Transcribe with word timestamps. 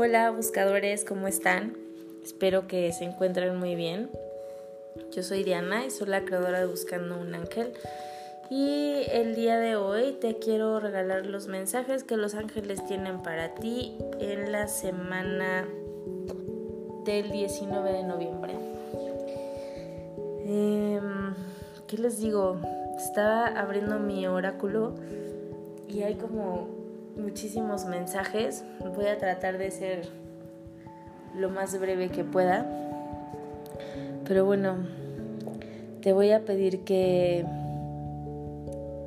Hola 0.00 0.30
buscadores, 0.30 1.04
¿cómo 1.04 1.26
están? 1.26 1.76
Espero 2.22 2.68
que 2.68 2.92
se 2.92 3.02
encuentren 3.02 3.56
muy 3.56 3.74
bien. 3.74 4.08
Yo 5.10 5.24
soy 5.24 5.42
Diana 5.42 5.86
y 5.86 5.90
soy 5.90 6.06
la 6.06 6.24
creadora 6.24 6.60
de 6.60 6.66
Buscando 6.66 7.18
un 7.20 7.34
Ángel. 7.34 7.72
Y 8.48 9.02
el 9.10 9.34
día 9.34 9.58
de 9.58 9.74
hoy 9.74 10.12
te 10.20 10.38
quiero 10.38 10.78
regalar 10.78 11.26
los 11.26 11.48
mensajes 11.48 12.04
que 12.04 12.16
los 12.16 12.36
ángeles 12.36 12.86
tienen 12.86 13.24
para 13.24 13.56
ti 13.56 13.98
en 14.20 14.52
la 14.52 14.68
semana 14.68 15.66
del 17.04 17.32
19 17.32 17.92
de 17.92 18.02
noviembre. 18.04 18.54
Em, 20.46 21.34
¿Qué 21.88 21.98
les 21.98 22.20
digo? 22.20 22.60
Estaba 22.96 23.48
abriendo 23.48 23.98
mi 23.98 24.28
oráculo 24.28 24.94
y 25.88 26.02
hay 26.02 26.14
como 26.14 26.77
muchísimos 27.18 27.84
mensajes. 27.86 28.64
Voy 28.96 29.06
a 29.06 29.18
tratar 29.18 29.58
de 29.58 29.70
ser 29.70 30.08
lo 31.36 31.50
más 31.50 31.78
breve 31.78 32.08
que 32.08 32.24
pueda. 32.24 32.66
Pero 34.24 34.44
bueno, 34.44 34.76
te 36.00 36.12
voy 36.12 36.30
a 36.32 36.44
pedir 36.44 36.84
que 36.84 37.44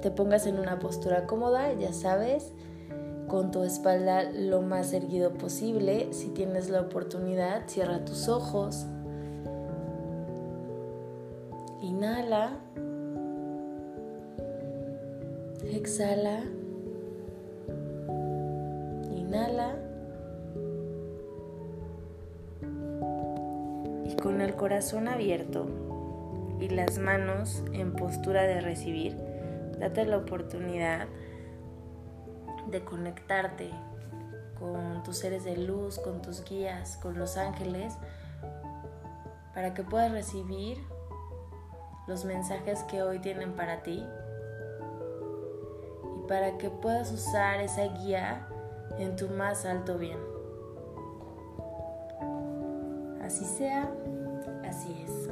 te 0.02 0.12
pongas 0.12 0.48
en 0.48 0.60
una 0.60 0.80
postura 0.80 1.28
cómoda, 1.28 1.74
ya 1.74 1.94
sabes, 1.94 2.52
con 3.28 3.52
tu 3.52 3.64
espalda 3.64 4.23
lo 4.23 4.62
más 4.62 4.94
erguido 4.94 5.34
posible. 5.34 6.12
Si 6.12 6.30
tienes 6.30 6.70
la 6.70 6.82
oportunidad, 6.82 7.68
cierra 7.68 8.04
tus 8.04 8.28
ojos. 8.28 8.86
Inhala. 11.82 12.59
Exhala. 15.72 16.61
Inhala. 19.32 19.76
Y 24.06 24.16
con 24.18 24.42
el 24.42 24.56
corazón 24.56 25.08
abierto 25.08 25.68
y 26.60 26.68
las 26.68 26.98
manos 26.98 27.64
en 27.72 27.94
postura 27.94 28.44
de 28.44 28.59
recibir, 28.59 29.16
date 29.80 30.04
la 30.04 30.18
oportunidad 30.18 31.08
de 32.68 32.84
conectarte 32.84 33.70
con 34.59 35.02
tus 35.04 35.20
seres 35.20 35.46
de 35.46 35.56
luz, 35.56 35.98
con 36.00 36.22
tus 36.22 36.44
guías, 36.44 36.98
con 36.98 37.18
los 37.18 37.38
ángeles, 37.38 37.94
para 39.54 39.74
que 39.74 39.84
puedas 39.84 40.12
recibir 40.12 40.78
los 42.06 42.26
mensajes 42.26 42.84
que 42.84 43.02
hoy 43.02 43.20
tienen 43.20 43.54
para 43.54 43.82
ti 43.82 44.06
y 46.18 46.28
para 46.28 46.58
que 46.58 46.70
puedas 46.70 47.14
usar 47.14 47.62
esa 47.62 47.84
guía 47.86 48.50
en 49.02 49.16
tu 49.16 49.27
más 49.30 49.66
alto 49.66 49.97
bien. 49.97 50.17
Así 53.21 53.45
sea, 53.45 53.91
así 54.67 54.95
es. 55.05 55.30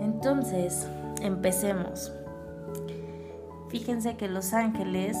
Entonces, 0.00 0.86
empecemos. 1.22 2.12
Fíjense 3.68 4.16
que 4.16 4.28
los 4.28 4.54
ángeles 4.54 5.18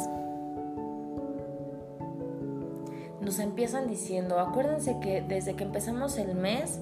nos 3.20 3.38
empiezan 3.40 3.88
diciendo, 3.88 4.38
acuérdense 4.40 4.98
que 5.00 5.20
desde 5.20 5.54
que 5.54 5.64
empezamos 5.64 6.16
el 6.16 6.34
mes, 6.34 6.80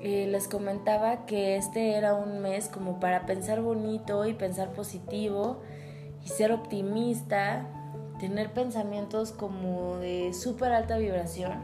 eh, 0.00 0.26
les 0.26 0.48
comentaba 0.48 1.26
que 1.26 1.56
este 1.56 1.94
era 1.94 2.14
un 2.14 2.40
mes 2.40 2.68
como 2.68 3.00
para 3.00 3.26
pensar 3.26 3.60
bonito 3.60 4.26
y 4.26 4.34
pensar 4.34 4.72
positivo 4.72 5.60
y 6.24 6.28
ser 6.28 6.52
optimista 6.52 7.66
tener 8.18 8.52
pensamientos 8.52 9.32
como 9.32 9.96
de 9.98 10.32
súper 10.32 10.72
alta 10.72 10.98
vibración. 10.98 11.54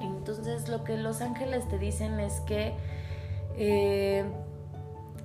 Entonces 0.00 0.68
lo 0.68 0.84
que 0.84 0.96
los 0.96 1.20
ángeles 1.20 1.68
te 1.68 1.78
dicen 1.78 2.20
es 2.20 2.40
que 2.40 2.74
eh, 3.56 4.24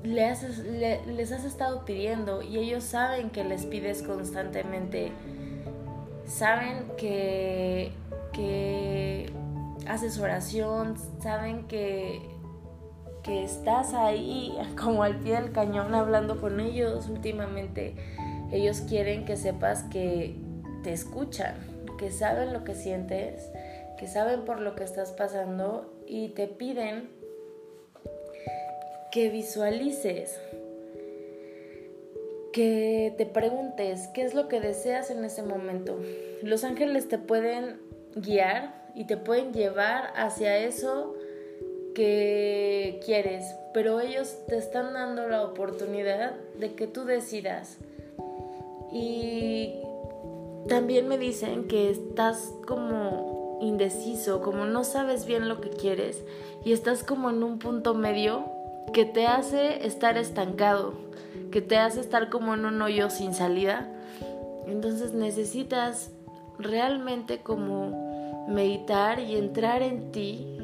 les, 0.03 1.31
has 1.31 1.45
estado 1.45 1.85
pidiendo 1.85 2.41
y 2.41 2.57
ellos 2.57 2.83
saben 2.83 3.29
que 3.29 3.43
les 3.43 3.65
pides 3.65 4.01
constantemente. 4.01 5.11
Saben 6.25 6.91
que, 6.97 7.91
que 8.33 9.31
haces 9.87 10.17
oración, 10.19 10.95
saben 11.21 11.67
que, 11.67 12.19
que 13.21 13.43
estás 13.43 13.93
ahí 13.93 14.57
como 14.81 15.03
al 15.03 15.17
pie 15.19 15.39
del 15.39 15.51
cañón 15.51 15.93
hablando 15.93 16.41
con 16.41 16.59
ellos 16.59 17.07
últimamente 17.09 17.95
ellos 18.51 18.81
quieren 18.81 19.25
que 19.25 19.37
sepas 19.37 19.83
que 19.83 20.35
te 20.83 20.91
escuchan, 20.91 21.55
que 21.97 22.11
saben 22.11 22.53
lo 22.53 22.63
que 22.63 22.75
sientes, 22.75 23.49
que 23.97 24.07
saben 24.07 24.45
por 24.45 24.59
lo 24.59 24.75
que 24.75 24.83
estás 24.83 25.11
pasando 25.11 25.93
y 26.07 26.29
te 26.29 26.47
piden 26.47 27.09
que 29.11 29.29
visualices, 29.29 30.39
que 32.51 33.13
te 33.17 33.25
preguntes 33.25 34.07
qué 34.13 34.23
es 34.23 34.33
lo 34.33 34.47
que 34.47 34.59
deseas 34.59 35.09
en 35.09 35.23
ese 35.23 35.41
momento. 35.41 35.97
Los 36.43 36.63
ángeles 36.63 37.07
te 37.07 37.17
pueden 37.17 37.79
guiar 38.15 38.85
y 38.93 39.05
te 39.05 39.17
pueden 39.17 39.53
llevar 39.53 40.11
hacia 40.15 40.57
eso 40.57 41.15
que 41.93 42.99
quieres, 43.05 43.55
pero 43.73 44.01
ellos 44.01 44.45
te 44.47 44.57
están 44.57 44.93
dando 44.93 45.27
la 45.27 45.43
oportunidad 45.43 46.33
de 46.59 46.75
que 46.75 46.87
tú 46.87 47.05
decidas 47.05 47.77
y 48.95 49.73
también 50.69 51.09
me 51.09 51.17
dicen 51.17 51.67
que 51.67 51.89
estás 51.89 52.53
como 52.65 53.59
indeciso, 53.61 54.41
como 54.41 54.65
no 54.65 54.85
sabes 54.85 55.25
bien 55.25 55.49
lo 55.49 55.59
que 55.59 55.69
quieres 55.69 56.23
y 56.63 56.71
estás 56.71 57.03
como 57.03 57.29
en 57.29 57.43
un 57.43 57.59
punto 57.59 57.93
medio 57.93 58.45
que 58.93 59.03
te 59.03 59.27
hace 59.27 59.85
estar 59.85 60.17
estancado, 60.17 60.93
que 61.51 61.61
te 61.61 61.77
hace 61.77 61.99
estar 61.99 62.29
como 62.29 62.53
en 62.53 62.63
un 62.63 62.81
hoyo 62.81 63.09
sin 63.09 63.33
salida. 63.33 63.91
Entonces 64.65 65.11
necesitas 65.11 66.11
realmente 66.57 67.39
como 67.39 68.47
meditar 68.47 69.19
y 69.19 69.35
entrar 69.35 69.81
en 69.81 70.13
ti 70.13 70.57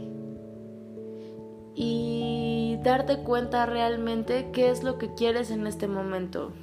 y 1.75 2.77
darte 2.81 3.17
cuenta 3.17 3.65
realmente 3.65 4.51
qué 4.53 4.69
es 4.69 4.83
lo 4.83 4.97
que 4.97 5.13
quieres 5.15 5.51
en 5.51 5.67
este 5.67 5.89
momento. 5.89 6.53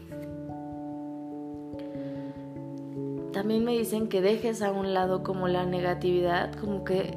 También 3.49 3.65
me 3.65 3.79
dicen 3.79 4.09
que 4.09 4.21
dejes 4.21 4.61
a 4.61 4.73
un 4.73 4.93
lado 4.93 5.23
como 5.23 5.49
la 5.49 5.65
negatividad, 5.65 6.53
como 6.57 6.85
que 6.85 7.17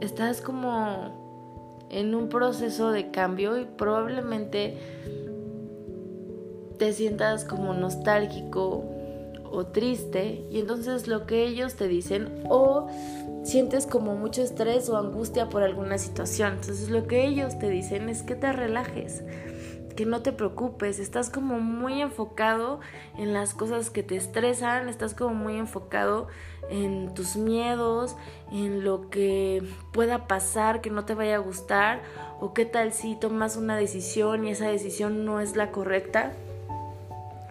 estás 0.00 0.40
como 0.40 1.86
en 1.90 2.16
un 2.16 2.28
proceso 2.28 2.90
de 2.90 3.12
cambio 3.12 3.56
y 3.56 3.66
probablemente 3.66 4.76
te 6.76 6.92
sientas 6.92 7.44
como 7.44 7.72
nostálgico 7.72 8.84
o 9.48 9.66
triste 9.66 10.44
y 10.50 10.58
entonces 10.58 11.06
lo 11.06 11.24
que 11.24 11.44
ellos 11.44 11.76
te 11.76 11.86
dicen 11.86 12.42
o 12.48 12.88
sientes 13.44 13.86
como 13.86 14.16
mucho 14.16 14.42
estrés 14.42 14.88
o 14.88 14.96
angustia 14.96 15.50
por 15.50 15.62
alguna 15.62 15.98
situación. 15.98 16.54
Entonces 16.54 16.90
lo 16.90 17.06
que 17.06 17.28
ellos 17.28 17.60
te 17.60 17.70
dicen 17.70 18.08
es 18.08 18.24
que 18.24 18.34
te 18.34 18.50
relajes, 18.52 19.22
que 19.94 20.06
no 20.06 20.22
te 20.22 20.32
preocupes, 20.32 20.98
estás 20.98 21.30
como 21.30 21.60
muy 21.60 22.00
enfocado 22.00 22.80
en 23.18 23.32
las 23.32 23.54
cosas 23.54 23.90
que 23.90 24.02
te 24.02 24.16
estresan, 24.16 24.88
estás 24.88 25.14
como 25.14 25.34
muy 25.34 25.56
enfocado 25.56 26.28
en 26.70 27.12
tus 27.14 27.36
miedos, 27.36 28.16
en 28.52 28.84
lo 28.84 29.10
que 29.10 29.62
pueda 29.92 30.26
pasar, 30.26 30.80
que 30.80 30.90
no 30.90 31.04
te 31.04 31.14
vaya 31.14 31.36
a 31.36 31.38
gustar, 31.38 32.02
o 32.40 32.54
qué 32.54 32.64
tal 32.64 32.92
si 32.92 33.16
tomas 33.16 33.56
una 33.56 33.76
decisión 33.76 34.46
y 34.46 34.50
esa 34.50 34.68
decisión 34.68 35.24
no 35.24 35.40
es 35.40 35.56
la 35.56 35.70
correcta. 35.70 36.32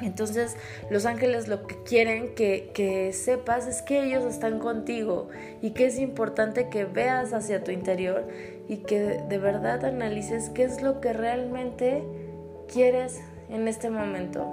Entonces 0.01 0.56
los 0.89 1.06
ángeles 1.06 1.47
lo 1.50 1.68
que 1.68 1.75
quieren 1.83 2.33
que, 2.33 2.71
que, 2.74 3.12
sepas 3.12 3.68
es 3.68 3.81
que 3.81 4.03
ellos 4.03 4.24
están 4.24 4.59
contigo 4.59 5.27
y 5.62 5.71
que 5.71 5.88
es 5.88 6.00
importante 6.00 6.69
que 6.69 6.85
veas 6.85 7.33
hacia 7.33 7.63
tu 7.63 7.71
interior 7.71 8.25
y 8.69 8.77
que 8.77 9.00
de 9.00 9.38
verdad 9.38 9.83
analices 9.83 10.50
qué 10.51 10.63
es 10.63 10.81
lo 10.81 11.01
que 11.01 11.12
realmente 11.12 12.03
quieres 12.71 13.21
en 13.50 13.68
este 13.68 13.89
momento. 13.89 14.45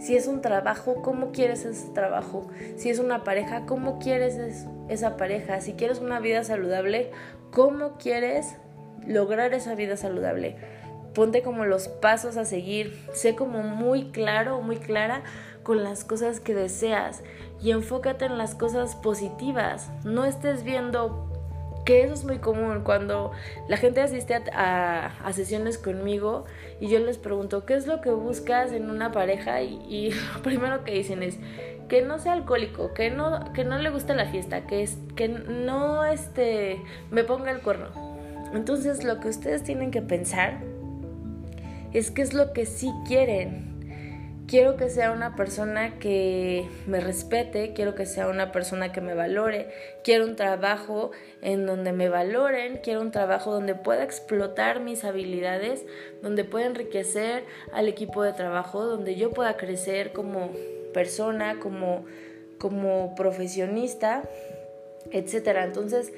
Si 0.00 0.16
es 0.16 0.26
un 0.26 0.40
trabajo, 0.40 1.02
¿cómo 1.02 1.30
quieres 1.30 1.64
ese 1.66 1.88
trabajo? 1.90 2.48
Si 2.76 2.88
es 2.88 2.98
una 2.98 3.22
pareja, 3.22 3.66
¿cómo 3.66 3.98
quieres 3.98 4.66
esa 4.88 5.16
pareja? 5.18 5.60
Si 5.60 5.74
quieres 5.74 6.00
una 6.00 6.20
vida 6.20 6.42
saludable, 6.42 7.10
¿cómo 7.50 7.98
quieres 7.98 8.56
lograr 9.06 9.52
esa 9.52 9.74
vida 9.74 9.98
saludable? 9.98 10.56
Ponte 11.14 11.42
como 11.42 11.66
los 11.66 11.88
pasos 11.88 12.38
a 12.38 12.46
seguir, 12.46 12.98
sé 13.12 13.34
como 13.34 13.62
muy 13.62 14.10
claro, 14.10 14.62
muy 14.62 14.76
clara 14.76 15.22
con 15.62 15.84
las 15.84 16.04
cosas 16.04 16.40
que 16.40 16.54
deseas 16.54 17.22
y 17.60 17.72
enfócate 17.72 18.24
en 18.24 18.38
las 18.38 18.54
cosas 18.54 18.96
positivas. 18.96 19.90
No 20.04 20.24
estés 20.24 20.64
viendo 20.64 21.29
que 21.90 22.04
eso 22.04 22.14
es 22.14 22.24
muy 22.24 22.38
común 22.38 22.82
cuando 22.84 23.32
la 23.66 23.76
gente 23.76 24.00
asiste 24.00 24.34
a, 24.52 25.10
sesiones 25.32 25.76
conmigo 25.76 26.44
y 26.80 26.86
yo 26.86 27.00
les 27.00 27.18
pregunto, 27.18 27.66
¿qué 27.66 27.74
es 27.74 27.88
lo 27.88 28.00
que 28.00 28.10
buscas 28.10 28.70
en 28.70 28.90
una 28.90 29.10
pareja? 29.10 29.60
Y, 29.62 29.82
y, 29.88 30.10
lo 30.34 30.42
primero 30.44 30.84
que 30.84 30.92
dicen 30.92 31.24
es 31.24 31.36
que 31.88 32.02
no 32.02 32.20
sea 32.20 32.34
alcohólico, 32.34 32.94
que 32.94 33.10
no, 33.10 33.52
que 33.54 33.64
no 33.64 33.76
le 33.78 33.90
guste 33.90 34.14
la 34.14 34.26
fiesta, 34.26 34.68
que, 34.68 34.84
es, 34.84 34.98
que 35.16 35.26
no 35.26 36.04
este, 36.04 36.80
me 37.10 37.24
ponga 37.24 37.50
el 37.50 37.60
cuerno. 37.60 37.88
Entonces 38.54 39.02
lo 39.02 39.18
que 39.18 39.26
ustedes 39.26 39.64
tienen 39.64 39.90
que 39.90 40.00
pensar 40.00 40.60
es 41.92 42.12
qué 42.12 42.22
es 42.22 42.34
lo 42.34 42.52
que 42.52 42.66
sí 42.66 42.92
quieren 43.08 43.69
quiero 44.50 44.76
que 44.76 44.90
sea 44.90 45.12
una 45.12 45.36
persona 45.36 46.00
que 46.00 46.68
me 46.88 46.98
respete, 46.98 47.72
quiero 47.72 47.94
que 47.94 48.04
sea 48.04 48.26
una 48.26 48.50
persona 48.50 48.90
que 48.90 49.00
me 49.00 49.14
valore, 49.14 49.68
quiero 50.02 50.24
un 50.24 50.34
trabajo 50.34 51.12
en 51.40 51.66
donde 51.66 51.92
me 51.92 52.08
valoren, 52.08 52.80
quiero 52.82 53.00
un 53.00 53.12
trabajo 53.12 53.52
donde 53.52 53.76
pueda 53.76 54.02
explotar 54.02 54.80
mis 54.80 55.04
habilidades, 55.04 55.84
donde 56.20 56.42
pueda 56.42 56.66
enriquecer 56.66 57.44
al 57.72 57.86
equipo 57.86 58.24
de 58.24 58.32
trabajo, 58.32 58.84
donde 58.84 59.14
yo 59.14 59.30
pueda 59.30 59.56
crecer 59.56 60.12
como 60.12 60.50
persona, 60.92 61.60
como, 61.60 62.04
como 62.58 63.14
profesionista, 63.14 64.24
etc. 65.12 65.58
Entonces, 65.62 66.12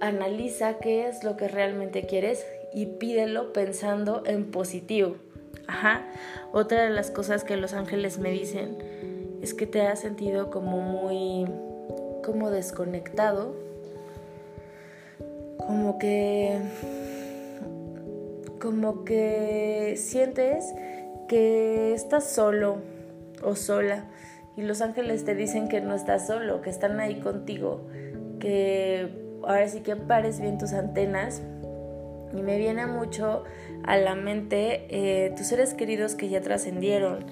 analiza 0.00 0.78
qué 0.78 1.06
es 1.06 1.22
lo 1.22 1.36
que 1.36 1.48
realmente 1.48 2.06
quieres 2.06 2.46
y 2.72 2.86
pídelo 2.86 3.52
pensando 3.52 4.22
en 4.24 4.50
positivo. 4.50 5.16
Ajá. 5.66 6.02
Otra 6.52 6.84
de 6.84 6.90
las 6.90 7.10
cosas 7.10 7.44
que 7.44 7.56
los 7.56 7.74
ángeles 7.74 8.18
me 8.18 8.30
dicen 8.30 8.78
es 9.42 9.54
que 9.54 9.66
te 9.66 9.82
has 9.82 10.00
sentido 10.00 10.50
como 10.50 10.80
muy 10.80 11.46
como 12.24 12.50
desconectado, 12.50 13.54
como 15.58 15.98
que 15.98 16.58
como 18.60 19.04
que 19.04 19.94
sientes 19.96 20.74
que 21.28 21.94
estás 21.94 22.24
solo 22.24 22.78
o 23.42 23.54
sola 23.54 24.06
y 24.56 24.62
los 24.62 24.80
ángeles 24.80 25.24
te 25.24 25.34
dicen 25.34 25.68
que 25.68 25.80
no 25.80 25.94
estás 25.94 26.26
solo, 26.26 26.62
que 26.62 26.70
están 26.70 26.98
ahí 26.98 27.20
contigo, 27.20 27.86
que 28.40 29.38
ahora 29.42 29.68
sí 29.68 29.80
que 29.80 29.96
pares 29.96 30.40
bien 30.40 30.58
tus 30.58 30.72
antenas 30.72 31.42
y 32.36 32.42
me 32.42 32.58
viene 32.58 32.86
mucho 32.86 33.44
a 33.84 33.96
la 33.96 34.14
mente 34.14 34.86
eh, 34.88 35.32
tus 35.36 35.46
seres 35.46 35.74
queridos 35.74 36.14
que 36.14 36.28
ya 36.28 36.40
trascendieron. 36.40 37.24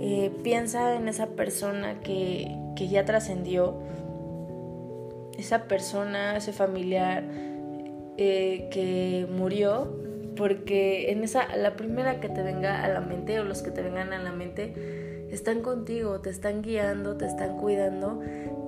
Eh, 0.00 0.32
piensa 0.42 0.96
en 0.96 1.08
esa 1.08 1.28
persona 1.28 2.00
que, 2.00 2.56
que 2.76 2.88
ya 2.88 3.04
trascendió, 3.04 3.78
esa 5.38 5.64
persona, 5.64 6.36
ese 6.36 6.52
familiar 6.52 7.24
eh, 8.16 8.68
que 8.70 9.26
murió, 9.30 9.96
porque 10.36 11.10
en 11.10 11.24
esa, 11.24 11.54
la 11.56 11.76
primera 11.76 12.20
que 12.20 12.28
te 12.28 12.42
venga 12.42 12.82
a 12.84 12.88
la 12.88 13.00
mente 13.00 13.38
o 13.40 13.44
los 13.44 13.62
que 13.62 13.70
te 13.70 13.82
vengan 13.82 14.12
a 14.12 14.18
la 14.18 14.32
mente, 14.32 15.26
están 15.30 15.62
contigo, 15.62 16.20
te 16.20 16.30
están 16.30 16.62
guiando, 16.62 17.16
te 17.16 17.26
están 17.26 17.56
cuidando 17.56 18.20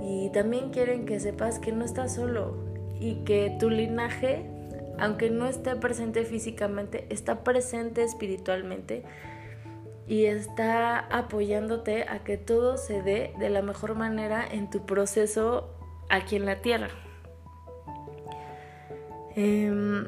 y 0.02 0.30
también 0.30 0.70
quieren 0.70 1.06
que 1.06 1.20
sepas 1.20 1.58
que 1.58 1.72
no 1.72 1.84
estás 1.84 2.14
solo 2.14 2.56
y 2.98 3.24
que 3.24 3.56
tu 3.60 3.70
linaje 3.70 4.50
aunque 4.98 5.30
no 5.30 5.46
esté 5.46 5.76
presente 5.76 6.24
físicamente, 6.24 7.06
está 7.10 7.44
presente 7.44 8.02
espiritualmente 8.02 9.02
y 10.06 10.26
está 10.26 10.98
apoyándote 10.98 12.04
a 12.08 12.22
que 12.22 12.36
todo 12.36 12.76
se 12.76 13.02
dé 13.02 13.34
de 13.38 13.50
la 13.50 13.62
mejor 13.62 13.94
manera 13.94 14.46
en 14.50 14.70
tu 14.70 14.86
proceso 14.86 15.68
aquí 16.08 16.36
en 16.36 16.46
la 16.46 16.62
tierra. 16.62 16.88
Em, 19.34 20.06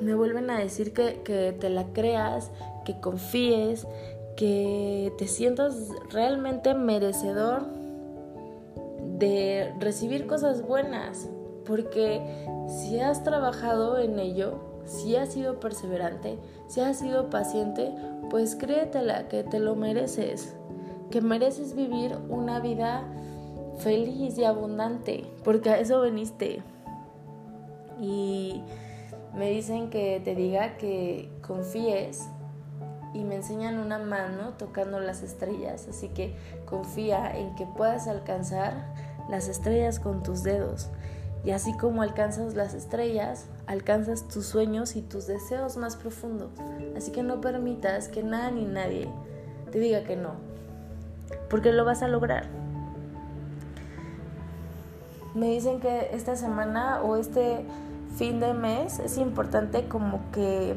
me 0.00 0.14
vuelven 0.14 0.50
a 0.50 0.58
decir 0.58 0.92
que, 0.92 1.22
que 1.22 1.56
te 1.58 1.70
la 1.70 1.92
creas, 1.92 2.50
que 2.84 3.00
confíes, 3.00 3.86
que 4.36 5.12
te 5.16 5.26
sientas 5.28 5.88
realmente 6.10 6.74
merecedor 6.74 7.66
de 9.18 9.72
recibir 9.80 10.26
cosas 10.26 10.60
buenas, 10.60 11.28
porque 11.66 12.22
si 12.68 13.00
has 13.00 13.24
trabajado 13.24 13.98
en 13.98 14.18
ello, 14.18 14.58
si 14.84 15.16
has 15.16 15.32
sido 15.32 15.58
perseverante, 15.60 16.38
si 16.68 16.80
has 16.80 16.98
sido 16.98 17.28
paciente, 17.28 17.92
pues 18.30 18.54
créetela 18.56 19.28
que 19.28 19.42
te 19.42 19.58
lo 19.58 19.74
mereces, 19.74 20.54
que 21.10 21.20
mereces 21.20 21.74
vivir 21.74 22.16
una 22.28 22.60
vida 22.60 23.04
feliz 23.78 24.38
y 24.38 24.44
abundante, 24.44 25.26
porque 25.44 25.70
a 25.70 25.78
eso 25.78 26.00
veniste. 26.00 26.62
Y 28.00 28.62
me 29.34 29.50
dicen 29.50 29.90
que 29.90 30.20
te 30.24 30.34
diga 30.34 30.76
que 30.76 31.30
confíes 31.46 32.28
y 33.12 33.24
me 33.24 33.36
enseñan 33.36 33.78
una 33.78 33.98
mano 33.98 34.50
tocando 34.58 35.00
las 35.00 35.22
estrellas, 35.22 35.86
así 35.88 36.08
que 36.08 36.34
confía 36.66 37.36
en 37.36 37.54
que 37.54 37.66
puedas 37.66 38.08
alcanzar 38.08 38.94
las 39.28 39.48
estrellas 39.48 39.98
con 39.98 40.22
tus 40.22 40.42
dedos 40.42 40.90
y 41.46 41.52
así 41.52 41.74
como 41.74 42.02
alcanzas 42.02 42.56
las 42.56 42.74
estrellas, 42.74 43.46
alcanzas 43.68 44.26
tus 44.26 44.46
sueños 44.46 44.96
y 44.96 45.00
tus 45.00 45.28
deseos 45.28 45.76
más 45.76 45.94
profundos. 45.94 46.50
Así 46.96 47.12
que 47.12 47.22
no 47.22 47.40
permitas 47.40 48.08
que 48.08 48.24
nada 48.24 48.50
ni 48.50 48.64
nadie 48.64 49.08
te 49.70 49.78
diga 49.78 50.02
que 50.02 50.16
no, 50.16 50.32
porque 51.48 51.70
lo 51.70 51.84
vas 51.84 52.02
a 52.02 52.08
lograr. 52.08 52.48
Me 55.36 55.46
dicen 55.46 55.78
que 55.78 56.10
esta 56.12 56.34
semana 56.34 57.00
o 57.02 57.14
este 57.14 57.64
fin 58.16 58.40
de 58.40 58.52
mes 58.52 58.98
es 58.98 59.16
importante 59.16 59.86
como 59.86 60.32
que 60.32 60.74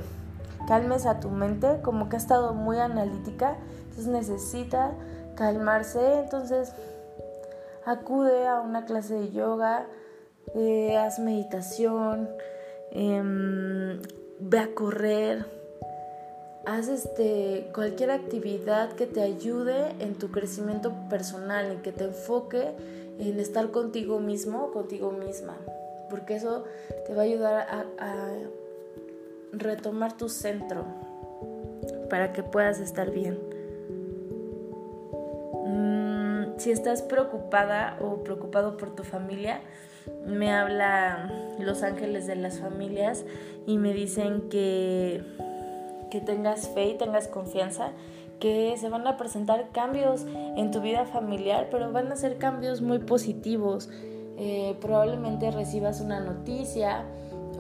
calmes 0.68 1.08
a 1.08 1.20
tu 1.20 1.32
mente, 1.32 1.80
como 1.82 2.10
que 2.10 2.18
ha 2.18 2.20
estado 2.20 2.54
muy 2.54 2.78
analítica, 2.78 3.56
entonces 3.86 4.06
necesita 4.06 4.92
calmarse, 5.36 6.20
entonces 6.20 6.74
acude 7.88 8.48
a 8.48 8.60
una 8.62 8.86
clase 8.86 9.16
de 9.16 9.32
yoga, 9.32 9.88
eh, 10.56 10.98
haz 10.98 11.20
meditación, 11.20 12.30
em, 12.92 14.00
ve 14.40 14.60
a 14.60 14.74
correr, 14.74 15.46
haz 16.66 16.88
este, 16.88 17.70
cualquier 17.74 18.12
actividad 18.12 18.94
que 18.94 19.06
te 19.06 19.22
ayude 19.22 19.96
en 20.00 20.16
tu 20.16 20.32
crecimiento 20.32 20.94
personal, 21.10 21.74
y 21.74 21.78
que 21.78 21.92
te 21.92 22.06
enfoque 22.06 22.72
en 23.20 23.40
estar 23.40 23.72
contigo 23.72 24.20
mismo, 24.20 24.72
contigo 24.72 25.12
misma, 25.12 25.58
porque 26.10 26.36
eso 26.36 26.64
te 27.06 27.14
va 27.14 27.22
a 27.22 27.26
ayudar 27.26 27.86
a 28.00 28.32
retomar 29.52 30.16
tu 30.16 30.30
centro 30.30 30.86
para 32.10 32.34
que 32.34 32.44
puedas 32.44 32.80
estar 32.80 33.12
bien. 33.12 33.38
Mm, 35.66 36.58
si 36.58 36.72
estás 36.72 37.02
preocupada 37.02 37.98
o 38.02 38.24
preocupado 38.24 38.78
por 38.78 38.96
tu 38.96 39.04
familia, 39.04 39.62
me 40.26 40.52
habla 40.52 41.32
los 41.60 41.84
ángeles 41.84 42.28
de 42.28 42.36
las 42.36 42.60
familias 42.60 43.26
y 43.66 43.78
me 43.78 43.94
dicen 43.94 44.50
que, 44.50 45.24
que 46.12 46.22
tengas 46.22 46.70
fe 46.70 46.90
y 46.90 46.98
tengas 46.98 47.28
confianza, 47.28 47.92
que 48.40 48.76
se 48.78 48.90
van 48.90 49.06
a 49.08 49.18
presentar 49.18 49.70
cambios 49.72 50.26
en 50.56 50.72
tu 50.72 50.82
vida 50.82 51.06
familiar, 51.06 51.68
pero 51.72 51.92
van 51.92 52.12
a 52.12 52.16
ser 52.16 52.38
cambios 52.38 52.82
muy 52.82 53.00
positivos. 53.00 53.90
Eh, 54.38 54.78
probablemente 54.80 55.52
recibas 55.52 56.00
una 56.00 56.22
noticia 56.22 57.04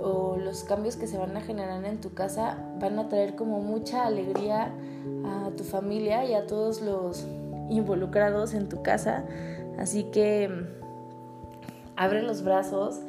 o 0.02 0.38
los 0.38 0.64
cambios 0.64 0.96
que 0.96 1.08
se 1.08 1.18
van 1.18 1.36
a 1.36 1.42
generar 1.42 1.84
en 1.84 2.00
tu 2.00 2.14
casa 2.14 2.58
van 2.80 2.98
a 3.00 3.10
traer 3.10 3.36
como 3.36 3.60
mucha 3.60 4.06
alegría 4.06 4.72
a 5.26 5.52
tu 5.58 5.66
familia 5.66 6.24
y 6.24 6.34
a 6.34 6.48
todos 6.48 6.82
los 6.82 7.26
involucrados 7.70 8.54
en 8.54 8.70
tu 8.70 8.82
casa. 8.82 9.26
Así 9.78 10.06
que 10.06 10.79
abre 12.00 12.22
los 12.22 12.44
brazos, 12.44 13.02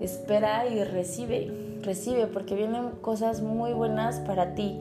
espera 0.00 0.66
y 0.66 0.82
recibe, 0.82 1.78
recibe, 1.82 2.26
porque 2.26 2.56
vienen 2.56 2.90
cosas 3.00 3.42
muy 3.42 3.72
buenas 3.72 4.18
para 4.18 4.56
ti. 4.56 4.76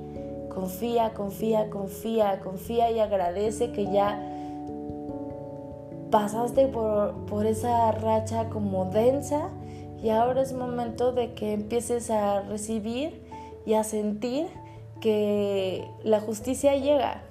Confía, 0.50 1.14
confía, 1.14 1.70
confía, 1.70 2.40
confía 2.40 2.90
y 2.90 3.00
agradece 3.00 3.72
que 3.72 3.92
ya 3.92 4.20
pasaste 6.10 6.68
por, 6.68 7.14
por 7.28 7.46
esa 7.46 7.92
racha 7.92 8.50
como 8.50 8.86
densa 8.86 9.50
y 10.02 10.10
ahora 10.10 10.42
es 10.42 10.54
momento 10.54 11.12
de 11.12 11.36
que 11.36 11.54
empieces 11.54 12.10
a 12.10 12.42
recibir 12.42 13.24
y 13.68 13.76
a 13.76 13.84
sentir 13.84 14.48
que 15.00 15.88
la 16.04 16.20
justicia 16.20 16.76
llega. 16.76 17.22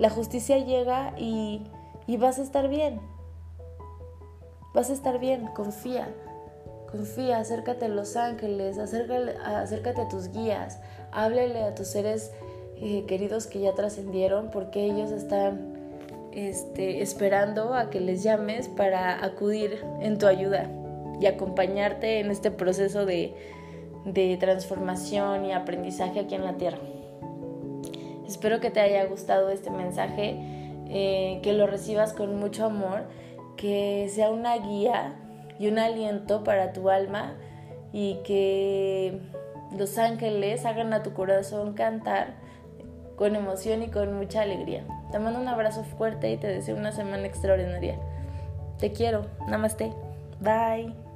La 0.00 0.10
justicia 0.10 0.58
llega 0.58 1.14
y, 1.16 1.62
y 2.08 2.16
vas 2.16 2.40
a 2.40 2.42
estar 2.42 2.68
bien. 2.68 3.00
Vas 4.74 4.90
a 4.90 4.92
estar 4.92 5.18
bien, 5.18 5.46
confía. 5.54 6.08
Confía, 6.90 7.38
acércate 7.38 7.86
a 7.86 7.88
los 7.88 8.16
ángeles, 8.16 8.78
acércate, 8.78 10.00
a 10.00 10.08
tus 10.08 10.28
guías, 10.28 10.80
háblele 11.12 11.62
a 11.62 11.74
tus 11.74 11.88
seres 11.88 12.32
eh, 12.76 13.04
queridos 13.06 13.46
que 13.46 13.60
ya 13.60 13.74
trascendieron 13.74 14.50
porque 14.50 14.84
ellos 14.84 15.10
están 15.10 15.76
este, 16.32 17.02
esperando 17.02 17.74
a 17.74 17.90
que 17.90 18.00
les 18.00 18.22
llames 18.22 18.68
para 18.68 19.22
acudir 19.24 19.84
en 20.00 20.18
tu 20.18 20.26
ayuda. 20.26 20.70
y 21.20 21.26
acompañarte 21.26 22.20
en 22.20 22.30
este 22.30 22.52
proceso 22.52 23.04
de, 23.04 23.34
de 24.04 24.36
transformación 24.36 25.46
y 25.46 25.52
aprendizaje 25.52 26.20
aquí 26.20 26.36
en 26.36 26.44
la 26.44 26.56
Tierra. 26.56 26.78
Espero 28.28 28.60
que 28.60 28.70
te 28.70 28.80
haya 28.80 29.04
gustado 29.06 29.48
este 29.50 29.70
mensaje, 29.70 30.36
eh, 30.88 31.40
que 31.42 31.54
lo 31.54 31.66
recibas 31.66 32.12
con 32.12 32.36
mucho 32.36 32.66
amor, 32.66 33.04
que 33.58 34.08
sea 34.08 34.30
una 34.30 34.56
guía 34.56 35.12
y 35.58 35.68
un 35.68 35.78
aliento 35.78 36.44
para 36.44 36.72
tu 36.72 36.88
alma 36.88 37.34
y 37.92 38.20
que 38.24 39.20
los 39.76 39.98
ángeles 39.98 40.64
hagan 40.64 40.94
a 40.94 41.02
tu 41.02 41.12
corazón 41.12 41.74
cantar 41.74 42.36
con 43.16 43.34
emoción 43.34 43.82
y 43.82 43.88
con 43.88 44.16
mucha 44.16 44.42
alegría. 44.42 44.84
Te 45.10 45.18
mando 45.18 45.40
un 45.40 45.48
abrazo 45.48 45.82
fuerte 45.82 46.30
y 46.30 46.36
te 46.36 46.46
deseo 46.46 46.76
una 46.76 46.92
semana 46.92 47.26
extraordinaria. 47.26 47.98
Te 48.78 48.92
quiero. 48.92 49.26
Namaste. 49.48 49.92
Bye. 50.40 51.07